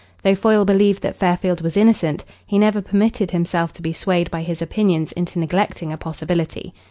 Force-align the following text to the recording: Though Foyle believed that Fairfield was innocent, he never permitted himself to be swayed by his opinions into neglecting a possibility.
Though 0.23 0.33
Foyle 0.33 0.65
believed 0.65 1.03
that 1.03 1.15
Fairfield 1.15 1.61
was 1.61 1.77
innocent, 1.77 2.25
he 2.47 2.57
never 2.57 2.81
permitted 2.81 3.29
himself 3.29 3.71
to 3.73 3.83
be 3.83 3.93
swayed 3.93 4.31
by 4.31 4.41
his 4.41 4.59
opinions 4.59 5.11
into 5.11 5.37
neglecting 5.37 5.93
a 5.93 5.97
possibility. 5.97 6.73